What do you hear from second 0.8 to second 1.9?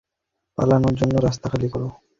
জন্য রাস্তা খালি কর।